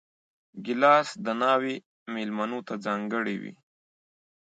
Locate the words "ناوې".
1.41-1.75